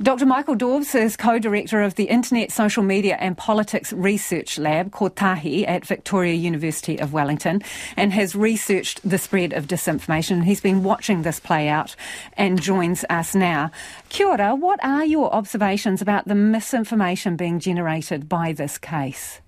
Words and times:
Dr. 0.00 0.26
Michael 0.26 0.54
Daubs 0.54 0.94
is 0.94 1.16
co-director 1.16 1.82
of 1.82 1.96
the 1.96 2.04
Internet, 2.04 2.52
Social 2.52 2.84
Media 2.84 3.16
and 3.18 3.36
Politics 3.36 3.92
Research 3.92 4.56
Lab, 4.56 4.92
Kotahi, 4.92 5.66
at 5.66 5.84
Victoria 5.84 6.34
University 6.34 7.00
of 7.00 7.12
Wellington, 7.12 7.62
and 7.96 8.12
has 8.12 8.36
researched 8.36 9.00
the 9.02 9.18
spread 9.18 9.52
of 9.52 9.66
disinformation. 9.66 10.44
He's 10.44 10.60
been 10.60 10.84
watching 10.84 11.22
this 11.22 11.40
play 11.40 11.66
out 11.66 11.96
and 12.36 12.62
joins 12.62 13.04
us 13.10 13.34
now. 13.34 13.72
Kia 14.08 14.28
ora, 14.28 14.54
what 14.54 14.78
are 14.84 15.04
your 15.04 15.34
observations 15.34 16.00
about 16.00 16.28
the 16.28 16.36
misinformation 16.36 17.34
being 17.34 17.58
generated 17.58 18.28
by 18.28 18.52
this 18.52 18.78
case? 18.78 19.40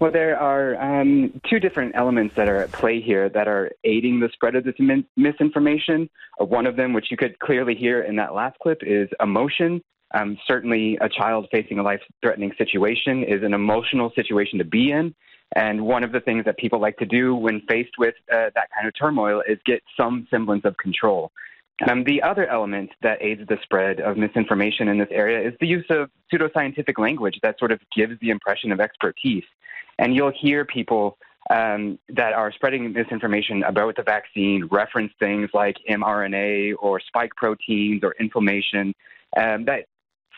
Well, 0.00 0.10
there 0.10 0.38
are 0.38 1.00
um, 1.00 1.40
two 1.48 1.60
different 1.60 1.94
elements 1.94 2.34
that 2.36 2.48
are 2.48 2.56
at 2.56 2.72
play 2.72 3.00
here 3.00 3.28
that 3.28 3.46
are 3.46 3.70
aiding 3.84 4.20
the 4.20 4.28
spread 4.32 4.56
of 4.56 4.64
this 4.64 4.74
min- 4.78 5.06
misinformation. 5.16 6.10
Uh, 6.40 6.44
one 6.44 6.66
of 6.66 6.76
them, 6.76 6.92
which 6.92 7.10
you 7.10 7.16
could 7.16 7.38
clearly 7.38 7.74
hear 7.74 8.02
in 8.02 8.16
that 8.16 8.34
last 8.34 8.58
clip, 8.58 8.82
is 8.82 9.08
emotion. 9.20 9.82
Um, 10.12 10.36
certainly, 10.46 10.98
a 11.00 11.08
child 11.08 11.46
facing 11.50 11.78
a 11.78 11.82
life 11.82 12.00
threatening 12.22 12.52
situation 12.58 13.22
is 13.22 13.42
an 13.42 13.54
emotional 13.54 14.12
situation 14.14 14.58
to 14.58 14.64
be 14.64 14.90
in. 14.90 15.14
And 15.56 15.86
one 15.86 16.02
of 16.02 16.10
the 16.10 16.20
things 16.20 16.44
that 16.46 16.58
people 16.58 16.80
like 16.80 16.96
to 16.98 17.06
do 17.06 17.34
when 17.34 17.60
faced 17.68 17.96
with 17.98 18.14
uh, 18.32 18.50
that 18.54 18.68
kind 18.74 18.88
of 18.88 18.94
turmoil 18.98 19.42
is 19.46 19.58
get 19.64 19.82
some 19.96 20.26
semblance 20.30 20.64
of 20.64 20.76
control. 20.76 21.30
Um, 21.88 22.04
the 22.04 22.22
other 22.22 22.46
element 22.46 22.90
that 23.02 23.18
aids 23.20 23.42
the 23.48 23.58
spread 23.62 24.00
of 24.00 24.16
misinformation 24.16 24.88
in 24.88 24.98
this 24.98 25.08
area 25.10 25.46
is 25.46 25.54
the 25.60 25.66
use 25.66 25.86
of 25.90 26.10
pseudoscientific 26.32 26.98
language 26.98 27.38
that 27.42 27.58
sort 27.58 27.72
of 27.72 27.80
gives 27.96 28.18
the 28.20 28.30
impression 28.30 28.72
of 28.72 28.80
expertise. 28.80 29.44
And 29.98 30.14
you'll 30.14 30.32
hear 30.38 30.64
people 30.64 31.18
um, 31.50 31.98
that 32.08 32.32
are 32.32 32.52
spreading 32.52 32.92
misinformation 32.92 33.62
about 33.64 33.96
the 33.96 34.02
vaccine 34.02 34.66
reference 34.70 35.12
things 35.18 35.50
like 35.52 35.76
mRNA 35.88 36.74
or 36.80 37.00
spike 37.00 37.32
proteins 37.36 38.02
or 38.02 38.14
inflammation 38.18 38.94
um, 39.36 39.64
that 39.66 39.86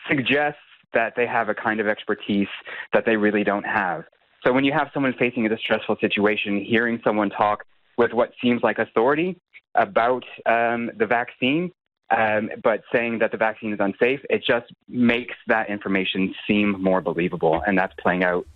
suggests 0.09 0.59
that 0.93 1.13
they 1.15 1.27
have 1.27 1.49
a 1.49 1.53
kind 1.53 1.79
of 1.79 1.87
expertise 1.87 2.47
that 2.93 3.05
they 3.05 3.15
really 3.15 3.43
don't 3.43 3.65
have. 3.65 4.03
So 4.45 4.53
when 4.53 4.63
you 4.63 4.73
have 4.73 4.89
someone 4.93 5.13
facing 5.17 5.45
a 5.45 5.49
distressful 5.49 5.97
situation, 5.99 6.63
hearing 6.63 6.99
someone 7.03 7.29
talk 7.29 7.65
with 7.97 8.13
what 8.13 8.31
seems 8.41 8.61
like 8.63 8.79
authority 8.79 9.39
about 9.75 10.23
um, 10.45 10.91
the 10.97 11.05
vaccine, 11.05 11.71
um, 12.15 12.49
but 12.63 12.81
saying 12.93 13.19
that 13.19 13.31
the 13.31 13.37
vaccine 13.37 13.73
is 13.73 13.79
unsafe, 13.79 14.21
it 14.29 14.43
just 14.45 14.67
makes 14.87 15.35
that 15.47 15.69
information 15.69 16.33
seem 16.47 16.81
more 16.81 17.01
believable. 17.01 17.61
And 17.67 17.77
that's 17.77 17.93
playing 17.99 18.23
out 18.23 18.47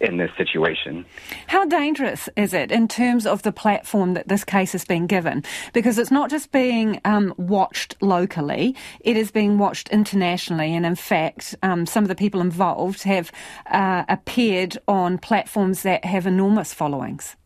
in 0.00 0.16
this 0.16 0.30
situation. 0.36 1.04
How 1.46 1.64
dangerous 1.64 2.28
is 2.36 2.52
it 2.52 2.70
in 2.70 2.88
terms 2.88 3.26
of 3.26 3.42
the 3.42 3.52
platform 3.52 4.14
that 4.14 4.28
this 4.28 4.44
case 4.44 4.72
has 4.72 4.84
been 4.84 5.06
given? 5.06 5.44
Because 5.72 5.98
it's 5.98 6.10
not 6.10 6.30
just 6.30 6.52
being 6.52 7.00
um, 7.04 7.34
watched 7.36 7.94
locally, 8.00 8.74
it 9.00 9.16
is 9.16 9.30
being 9.30 9.58
watched 9.58 9.88
internationally. 9.88 10.74
And 10.74 10.86
in 10.86 10.96
fact, 10.96 11.54
um, 11.62 11.86
some 11.86 12.04
of 12.04 12.08
the 12.08 12.14
people 12.14 12.40
involved 12.40 13.02
have 13.04 13.32
uh, 13.70 14.04
appeared 14.08 14.78
on 14.88 15.18
platforms 15.18 15.82
that 15.82 16.04
have 16.04 16.26
enormous 16.26 16.72
followings. 16.72 17.36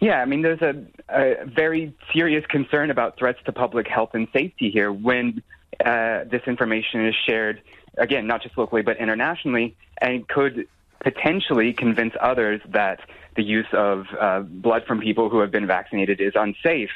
Yeah, 0.00 0.20
I 0.20 0.26
mean, 0.26 0.42
there's 0.42 0.60
a, 0.60 0.74
a 1.08 1.46
very 1.46 1.94
serious 2.12 2.44
concern 2.46 2.90
about 2.90 3.18
threats 3.18 3.38
to 3.46 3.52
public 3.52 3.88
health 3.88 4.10
and 4.12 4.28
safety 4.32 4.70
here 4.70 4.92
when 4.92 5.42
uh, 5.84 6.24
this 6.30 6.42
information 6.46 7.06
is 7.06 7.14
shared, 7.26 7.62
again, 7.96 8.26
not 8.26 8.42
just 8.42 8.56
locally, 8.58 8.82
but 8.82 8.98
internationally, 8.98 9.76
and 10.00 10.28
could 10.28 10.68
potentially 11.00 11.72
convince 11.72 12.14
others 12.20 12.60
that 12.68 13.00
the 13.36 13.42
use 13.42 13.66
of 13.72 14.06
uh, 14.18 14.40
blood 14.40 14.84
from 14.86 15.00
people 15.00 15.28
who 15.28 15.40
have 15.40 15.50
been 15.50 15.66
vaccinated 15.66 16.20
is 16.20 16.32
unsafe. 16.34 16.90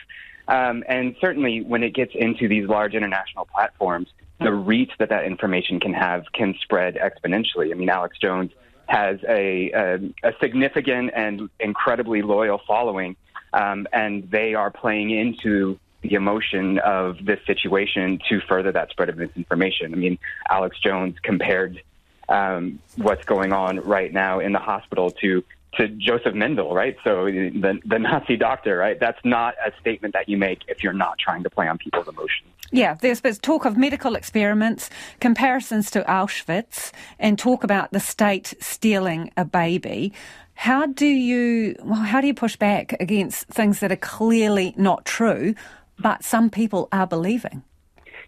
Um, 0.48 0.82
and 0.88 1.14
certainly, 1.20 1.62
when 1.62 1.82
it 1.82 1.94
gets 1.94 2.12
into 2.14 2.48
these 2.48 2.68
large 2.68 2.94
international 2.94 3.46
platforms, 3.46 4.08
the 4.40 4.52
reach 4.52 4.90
that 4.98 5.10
that 5.10 5.24
information 5.24 5.78
can 5.80 5.92
have 5.92 6.24
can 6.32 6.54
spread 6.62 6.96
exponentially. 6.96 7.70
I 7.70 7.74
mean, 7.74 7.90
Alex 7.90 8.18
Jones 8.18 8.50
has 8.86 9.20
a, 9.28 9.70
a, 9.72 9.94
a 10.28 10.32
significant 10.40 11.12
and 11.14 11.48
incredibly 11.60 12.22
loyal 12.22 12.60
following, 12.66 13.16
um, 13.52 13.86
and 13.92 14.28
they 14.30 14.54
are 14.54 14.70
playing 14.70 15.10
into 15.10 15.78
the 16.02 16.14
emotion 16.14 16.78
of 16.78 17.24
this 17.24 17.38
situation 17.46 18.18
to 18.28 18.40
further 18.48 18.72
that 18.72 18.90
spread 18.90 19.10
of 19.10 19.18
misinformation. 19.18 19.92
I 19.92 19.96
mean, 19.96 20.18
Alex 20.48 20.78
Jones 20.80 21.16
compared 21.22 21.82
um, 22.30 22.78
what's 22.96 23.24
going 23.24 23.52
on 23.52 23.80
right 23.80 24.12
now 24.12 24.40
in 24.40 24.52
the 24.52 24.58
hospital 24.58 25.10
to 25.22 25.44
to 25.74 25.86
Joseph 25.86 26.34
Mengele, 26.34 26.72
right? 26.72 26.96
So 27.04 27.26
the 27.26 27.78
the 27.84 27.98
Nazi 27.98 28.36
doctor, 28.36 28.76
right? 28.76 28.98
That's 28.98 29.20
not 29.24 29.54
a 29.64 29.72
statement 29.80 30.14
that 30.14 30.28
you 30.28 30.36
make 30.36 30.60
if 30.68 30.82
you're 30.82 30.92
not 30.92 31.18
trying 31.18 31.42
to 31.44 31.50
play 31.50 31.68
on 31.68 31.78
people's 31.78 32.08
emotions. 32.08 32.48
Yeah, 32.72 32.94
there's, 32.94 33.20
there's 33.20 33.38
talk 33.38 33.64
of 33.64 33.76
medical 33.76 34.14
experiments, 34.14 34.90
comparisons 35.18 35.90
to 35.90 36.02
Auschwitz, 36.02 36.92
and 37.18 37.36
talk 37.36 37.64
about 37.64 37.90
the 37.90 37.98
state 37.98 38.54
stealing 38.60 39.32
a 39.36 39.44
baby. 39.44 40.12
How 40.54 40.86
do 40.86 41.06
you 41.06 41.74
well, 41.82 42.00
how 42.00 42.20
do 42.20 42.26
you 42.26 42.34
push 42.34 42.56
back 42.56 42.94
against 43.00 43.48
things 43.48 43.80
that 43.80 43.90
are 43.90 43.96
clearly 43.96 44.74
not 44.76 45.04
true, 45.04 45.54
but 45.98 46.24
some 46.24 46.50
people 46.50 46.88
are 46.92 47.06
believing? 47.06 47.62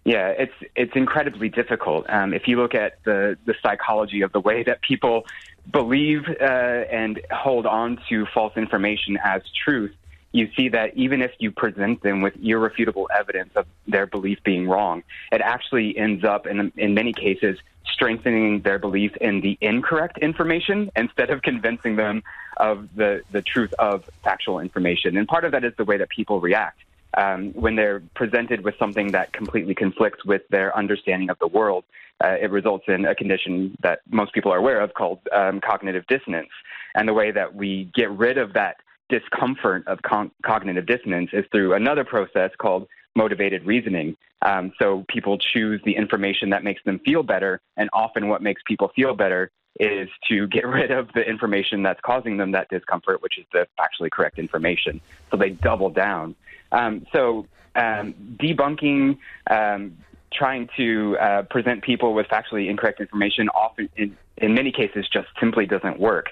Yeah, 0.05 0.29
it's 0.29 0.53
it's 0.75 0.95
incredibly 0.95 1.47
difficult. 1.47 2.05
Um, 2.09 2.33
if 2.33 2.47
you 2.47 2.57
look 2.57 2.75
at 2.75 3.01
the 3.05 3.37
the 3.45 3.55
psychology 3.61 4.21
of 4.21 4.33
the 4.33 4.41
way 4.41 4.63
that 4.63 4.81
people 4.81 5.25
believe 5.71 6.27
uh, 6.27 6.43
and 6.43 7.21
hold 7.31 7.65
on 7.65 7.99
to 8.09 8.25
false 8.33 8.57
information 8.57 9.17
as 9.23 9.41
truth, 9.63 9.95
you 10.33 10.49
see 10.57 10.67
that 10.69 10.97
even 10.97 11.21
if 11.21 11.31
you 11.39 11.51
present 11.51 12.03
them 12.03 12.21
with 12.21 12.35
irrefutable 12.43 13.09
evidence 13.17 13.51
of 13.55 13.65
their 13.87 14.05
belief 14.05 14.43
being 14.43 14.67
wrong, 14.67 15.03
it 15.31 15.39
actually 15.39 15.97
ends 15.97 16.25
up 16.25 16.47
in 16.47 16.73
in 16.75 16.93
many 16.93 17.13
cases 17.13 17.57
strengthening 17.85 18.61
their 18.61 18.79
belief 18.79 19.15
in 19.17 19.39
the 19.39 19.57
incorrect 19.61 20.17
information 20.17 20.91
instead 20.97 21.29
of 21.29 21.41
convincing 21.43 21.95
them 21.95 22.23
of 22.57 22.89
the 22.93 23.21
the 23.31 23.41
truth 23.41 23.73
of 23.79 24.03
factual 24.21 24.59
information. 24.59 25.15
And 25.15 25.29
part 25.29 25.45
of 25.45 25.53
that 25.53 25.63
is 25.63 25.73
the 25.77 25.85
way 25.85 25.95
that 25.95 26.09
people 26.09 26.41
react 26.41 26.79
um, 27.17 27.53
when 27.53 27.75
they're 27.75 28.01
presented 28.15 28.63
with 28.63 28.75
something 28.77 29.11
that 29.11 29.33
completely 29.33 29.75
conflicts 29.75 30.25
with 30.25 30.41
their 30.49 30.75
understanding 30.77 31.29
of 31.29 31.37
the 31.39 31.47
world, 31.47 31.83
uh, 32.23 32.35
it 32.41 32.51
results 32.51 32.85
in 32.87 33.05
a 33.05 33.15
condition 33.15 33.75
that 33.81 33.99
most 34.09 34.33
people 34.33 34.51
are 34.51 34.57
aware 34.57 34.79
of 34.81 34.93
called 34.93 35.19
um, 35.31 35.59
cognitive 35.59 36.05
dissonance. 36.07 36.49
And 36.95 37.07
the 37.07 37.13
way 37.13 37.31
that 37.31 37.55
we 37.55 37.91
get 37.93 38.11
rid 38.11 38.37
of 38.37 38.53
that 38.53 38.77
discomfort 39.09 39.87
of 39.87 40.01
con- 40.01 40.31
cognitive 40.45 40.85
dissonance 40.85 41.29
is 41.33 41.45
through 41.51 41.73
another 41.73 42.03
process 42.03 42.51
called 42.57 42.87
motivated 43.15 43.65
reasoning. 43.65 44.15
Um, 44.41 44.73
so 44.79 45.05
people 45.07 45.37
choose 45.37 45.81
the 45.85 45.95
information 45.95 46.49
that 46.49 46.63
makes 46.63 46.83
them 46.83 46.99
feel 46.99 47.23
better, 47.23 47.61
and 47.77 47.89
often 47.93 48.27
what 48.27 48.41
makes 48.41 48.61
people 48.65 48.91
feel 48.95 49.15
better 49.15 49.51
is 49.79 50.09
to 50.29 50.47
get 50.47 50.67
rid 50.79 50.91
of 50.91 51.09
the 51.13 51.21
information 51.21 51.83
that's 51.83 51.99
causing 52.01 52.37
them 52.37 52.51
that 52.51 52.69
discomfort, 52.69 53.21
which 53.21 53.37
is 53.37 53.45
the 53.53 53.67
factually 53.79 54.11
correct 54.11 54.39
information. 54.39 54.99
So 55.31 55.37
they 55.37 55.51
double 55.51 55.89
down. 55.89 56.35
Um, 56.73 57.05
so 57.13 57.47
um, 57.75 58.13
debunking, 58.37 59.17
um, 59.49 59.97
trying 60.33 60.69
to 60.75 61.17
uh, 61.17 61.41
present 61.43 61.83
people 61.83 62.13
with 62.13 62.27
factually 62.27 62.69
incorrect 62.69 62.99
information, 62.99 63.49
often 63.49 63.89
in, 63.95 64.17
in 64.37 64.53
many 64.53 64.71
cases, 64.71 65.07
just 65.11 65.27
simply 65.39 65.65
doesn't 65.65 65.99
work. 65.99 66.27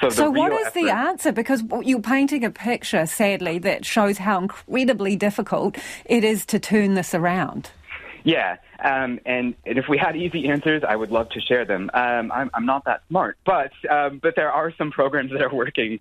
So, 0.00 0.08
so 0.08 0.30
what 0.30 0.52
is 0.52 0.66
effort, 0.66 0.74
the 0.74 0.90
answer? 0.90 1.30
Because 1.30 1.62
you're 1.82 2.00
painting 2.00 2.44
a 2.44 2.50
picture, 2.50 3.06
sadly, 3.06 3.58
that 3.60 3.84
shows 3.84 4.18
how 4.18 4.38
incredibly 4.38 5.14
difficult 5.14 5.78
it 6.04 6.24
is 6.24 6.44
to 6.46 6.58
turn 6.58 6.94
this 6.94 7.14
around. 7.14 7.70
Yeah, 8.24 8.56
um, 8.82 9.20
and, 9.26 9.54
and, 9.66 9.78
if 9.78 9.84
we 9.88 9.98
had 9.98 10.16
easy 10.16 10.48
answers, 10.48 10.82
I 10.86 10.96
would 10.96 11.10
love 11.10 11.28
to 11.30 11.40
share 11.40 11.66
them. 11.66 11.90
Um, 11.92 12.32
I'm, 12.32 12.50
I'm, 12.54 12.64
not 12.64 12.86
that 12.86 13.02
smart, 13.08 13.36
but 13.44 13.70
um, 13.90 14.18
but 14.22 14.34
there 14.34 14.50
are 14.50 14.72
some 14.78 14.90
programs 14.90 15.30
that 15.30 15.42
are 15.42 15.54
working 15.54 16.00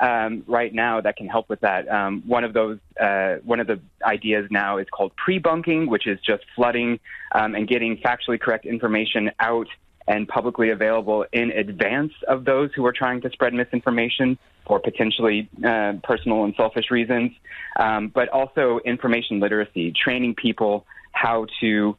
um, 0.00 0.44
right 0.46 0.72
now 0.72 1.00
that 1.00 1.16
can 1.16 1.28
help 1.28 1.48
with 1.48 1.60
that. 1.60 1.88
Um, 1.88 2.22
one 2.26 2.44
of 2.44 2.52
those, 2.52 2.78
uh, 3.00 3.36
one 3.44 3.60
of 3.60 3.66
the 3.66 3.80
ideas 4.04 4.46
now 4.50 4.78
is 4.78 4.86
called 4.90 5.12
pre-bunking, 5.16 5.88
which 5.88 6.06
is 6.06 6.18
just 6.20 6.44
flooding 6.54 7.00
um, 7.32 7.54
and 7.54 7.68
getting 7.68 7.96
factually 7.98 8.40
correct 8.40 8.66
information 8.66 9.30
out 9.40 9.68
and 10.06 10.28
publicly 10.28 10.70
available 10.70 11.24
in 11.32 11.50
advance 11.50 12.12
of 12.28 12.44
those 12.44 12.70
who 12.74 12.84
are 12.84 12.92
trying 12.92 13.22
to 13.22 13.30
spread 13.30 13.54
misinformation 13.54 14.38
for 14.66 14.78
potentially 14.78 15.48
uh, 15.64 15.94
personal 16.02 16.44
and 16.44 16.54
selfish 16.56 16.90
reasons, 16.90 17.32
um, 17.78 18.08
but 18.08 18.28
also 18.28 18.80
information 18.84 19.40
literacy, 19.40 19.92
training 19.92 20.34
people 20.34 20.86
how 21.12 21.46
to 21.60 21.96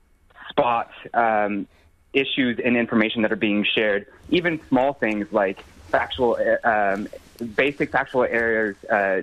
spot 0.50 0.92
um, 1.14 1.68
issues 2.14 2.60
and 2.64 2.78
information 2.78 3.24
that 3.24 3.32
are 3.32 3.38
being 3.38 3.66
shared, 3.76 4.06
even 4.30 4.60
small 4.68 4.94
things 4.94 5.28
like 5.32 5.64
factual, 5.90 6.38
um, 6.64 7.08
basic 7.56 7.92
factual 7.92 8.24
errors, 8.24 8.76
uh, 8.86 9.22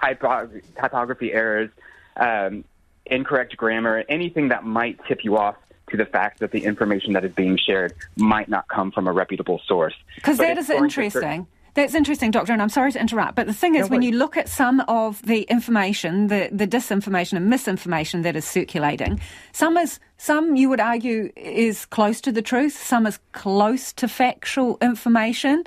typography 0.00 1.32
errors, 1.32 1.70
um, 2.16 2.64
incorrect 3.06 3.56
grammar, 3.56 4.04
anything 4.08 4.48
that 4.48 4.64
might 4.64 4.98
tip 5.06 5.24
you 5.24 5.36
off 5.36 5.56
to 5.90 5.96
the 5.96 6.04
fact 6.04 6.40
that 6.40 6.50
the 6.50 6.64
information 6.64 7.14
that 7.14 7.24
is 7.24 7.32
being 7.32 7.56
shared 7.56 7.94
might 8.16 8.48
not 8.48 8.68
come 8.68 8.90
from 8.90 9.06
a 9.06 9.12
reputable 9.12 9.60
source. 9.66 9.94
Because 10.16 10.38
that 10.38 10.58
is 10.58 10.68
interesting. 10.70 11.46
That's 11.78 11.94
interesting, 11.94 12.32
Doctor, 12.32 12.52
and 12.52 12.60
I'm 12.60 12.70
sorry 12.70 12.90
to 12.90 13.00
interrupt, 13.00 13.36
but 13.36 13.46
the 13.46 13.54
thing 13.54 13.76
is, 13.76 13.88
no 13.88 13.94
when 13.94 14.02
you 14.02 14.10
look 14.10 14.36
at 14.36 14.48
some 14.48 14.80
of 14.88 15.22
the 15.22 15.42
information, 15.42 16.26
the, 16.26 16.48
the 16.50 16.66
disinformation 16.66 17.34
and 17.34 17.48
misinformation 17.48 18.22
that 18.22 18.34
is 18.34 18.44
circulating, 18.44 19.20
some 19.52 19.76
is 19.76 20.00
some 20.16 20.56
you 20.56 20.68
would 20.70 20.80
argue 20.80 21.30
is 21.36 21.86
close 21.86 22.20
to 22.22 22.32
the 22.32 22.42
truth, 22.42 22.76
some 22.76 23.06
is 23.06 23.20
close 23.30 23.92
to 23.92 24.08
factual 24.08 24.76
information, 24.82 25.62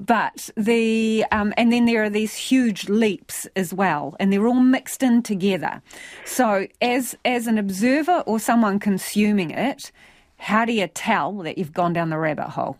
but 0.00 0.50
the 0.56 1.24
um, 1.30 1.54
and 1.56 1.72
then 1.72 1.84
there 1.84 2.02
are 2.02 2.10
these 2.10 2.34
huge 2.34 2.88
leaps 2.88 3.46
as 3.54 3.72
well, 3.72 4.16
and 4.18 4.32
they're 4.32 4.48
all 4.48 4.54
mixed 4.54 5.04
in 5.04 5.22
together. 5.22 5.80
So, 6.24 6.66
as 6.80 7.16
as 7.24 7.46
an 7.46 7.56
observer 7.56 8.24
or 8.26 8.40
someone 8.40 8.80
consuming 8.80 9.52
it, 9.52 9.92
how 10.38 10.64
do 10.64 10.72
you 10.72 10.88
tell 10.88 11.34
that 11.42 11.56
you've 11.56 11.72
gone 11.72 11.92
down 11.92 12.10
the 12.10 12.18
rabbit 12.18 12.48
hole? 12.48 12.78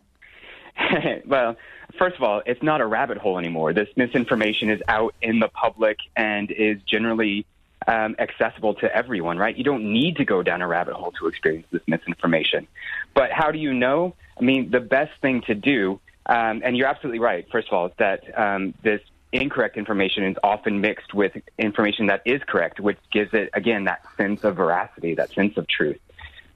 well, 1.26 1.56
first 1.98 2.16
of 2.16 2.22
all, 2.22 2.42
it's 2.46 2.62
not 2.62 2.80
a 2.80 2.86
rabbit 2.86 3.18
hole 3.18 3.38
anymore. 3.38 3.72
This 3.72 3.88
misinformation 3.96 4.70
is 4.70 4.80
out 4.88 5.14
in 5.22 5.38
the 5.38 5.48
public 5.48 5.98
and 6.16 6.50
is 6.50 6.78
generally 6.82 7.46
um, 7.86 8.14
accessible 8.18 8.74
to 8.74 8.94
everyone, 8.94 9.38
right? 9.38 9.56
You 9.56 9.64
don't 9.64 9.92
need 9.92 10.16
to 10.16 10.24
go 10.24 10.42
down 10.42 10.62
a 10.62 10.68
rabbit 10.68 10.94
hole 10.94 11.12
to 11.18 11.26
experience 11.26 11.66
this 11.70 11.82
misinformation. 11.86 12.66
But 13.14 13.32
how 13.32 13.50
do 13.50 13.58
you 13.58 13.74
know? 13.74 14.14
I 14.38 14.44
mean, 14.44 14.70
the 14.70 14.80
best 14.80 15.12
thing 15.20 15.42
to 15.42 15.54
do, 15.54 16.00
um, 16.26 16.62
and 16.64 16.76
you're 16.76 16.86
absolutely 16.86 17.18
right, 17.18 17.46
first 17.50 17.68
of 17.68 17.74
all, 17.74 17.86
is 17.86 17.92
that 17.98 18.38
um, 18.38 18.74
this 18.82 19.00
incorrect 19.32 19.76
information 19.76 20.24
is 20.24 20.36
often 20.42 20.80
mixed 20.80 21.14
with 21.14 21.32
information 21.58 22.06
that 22.06 22.22
is 22.24 22.40
correct, 22.46 22.80
which 22.80 22.98
gives 23.10 23.32
it, 23.32 23.50
again, 23.54 23.84
that 23.84 24.04
sense 24.16 24.44
of 24.44 24.56
veracity, 24.56 25.14
that 25.14 25.32
sense 25.32 25.56
of 25.56 25.66
truth. 25.66 25.98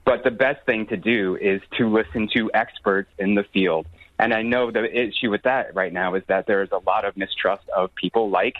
But 0.04 0.22
the 0.22 0.30
best 0.30 0.64
thing 0.66 0.86
to 0.86 0.96
do 0.96 1.36
is 1.36 1.60
to 1.78 1.88
listen 1.88 2.28
to 2.34 2.50
experts 2.54 3.10
in 3.18 3.34
the 3.34 3.42
field 3.44 3.86
and 4.18 4.32
I 4.32 4.42
know 4.42 4.70
the 4.70 4.84
issue 4.84 5.30
with 5.30 5.42
that 5.42 5.74
right 5.74 5.92
now 5.92 6.14
is 6.14 6.22
that 6.28 6.46
there 6.46 6.62
is 6.62 6.70
a 6.72 6.78
lot 6.78 7.04
of 7.04 7.16
mistrust 7.16 7.68
of 7.68 7.94
people 7.94 8.30
like 8.30 8.56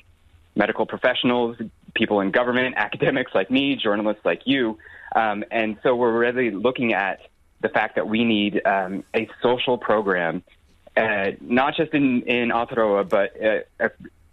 medical 0.54 0.86
professionals, 0.86 1.56
people 1.94 2.20
in 2.20 2.30
government, 2.30 2.74
academics 2.78 3.34
like 3.34 3.50
me, 3.50 3.76
journalists 3.76 4.24
like 4.24 4.42
you. 4.44 4.78
Um, 5.14 5.44
and 5.50 5.78
so 5.82 5.94
we're 5.94 6.16
really 6.16 6.50
looking 6.50 6.92
at 6.92 7.20
the 7.60 7.68
fact 7.68 7.94
that 7.94 8.06
we 8.06 8.24
need 8.24 8.60
um, 8.66 9.02
a 9.14 9.28
social 9.42 9.78
program, 9.78 10.42
uh, 10.96 11.32
not 11.40 11.74
just 11.76 11.94
in, 11.94 12.22
in 12.22 12.50
Aotearoa, 12.50 13.08
but 13.08 13.32
uh, 13.42 13.88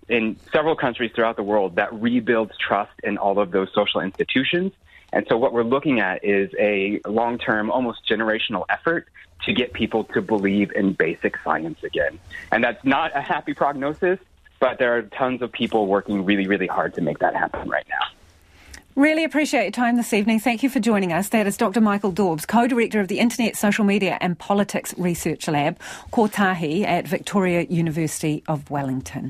in 0.10 0.36
several 0.52 0.75
countries 0.75 1.12
throughout 1.16 1.38
the 1.38 1.44
world 1.44 1.75
that 1.75 1.94
rebuilds 1.94 2.52
trust 2.58 2.92
in 3.04 3.18
all 3.18 3.40
of 3.40 3.52
those 3.52 3.70
social 3.74 4.02
institutions. 4.02 4.74
And 5.13 5.25
so 5.30 5.38
what 5.38 5.54
we're 5.54 5.63
looking 5.63 6.00
at 6.00 6.25
is 6.25 6.51
a 6.60 7.00
long 7.06 7.38
term, 7.38 7.71
almost 7.71 8.07
generational 8.10 8.65
effort 8.68 9.07
to 9.45 9.54
get 9.54 9.71
people 9.74 10.06
to 10.06 10.21
believe 10.21 10.71
in 10.71 10.94
basic 10.94 11.38
science 11.44 11.83
again. 11.83 12.19
And 12.51 12.63
that's 12.63 12.83
not 12.83 13.15
a 13.15 13.21
happy 13.21 13.54
prognosis, 13.54 14.19
but 14.60 14.80
there 14.80 14.98
are 14.98 15.04
tons 15.04 15.42
of 15.42 15.51
people 15.51 15.88
working 15.88 16.25
really, 16.25 16.48
really 16.48 16.68
hard 16.68 16.95
to 16.95 17.01
make 17.01 17.19
that 17.19 17.36
happen 17.36 17.69
right 17.69 17.86
now. 17.89 18.07
Really 18.95 19.24
appreciate 19.24 19.63
your 19.63 19.71
time 19.71 19.98
this 19.98 20.13
evening. 20.13 20.39
Thank 20.39 20.62
you 20.62 20.69
for 20.69 20.80
joining 20.80 21.13
us. 21.13 21.30
That 21.30 21.48
is 21.48 21.57
Dr. 21.57 21.81
Michael 21.81 22.12
Daubs, 22.12 22.45
co-director 22.45 23.00
of 23.00 23.07
the 23.07 23.19
Internet, 23.19 23.57
Social 23.57 23.83
Media 23.83 24.18
and 24.21 24.38
Politics 24.38 24.94
Research 24.98 25.48
Lab, 25.48 25.80
Kotahi 26.12 26.86
at 26.86 27.07
Victoria 27.07 27.63
University 27.63 28.44
of 28.48 28.69
Wellington. 28.69 29.21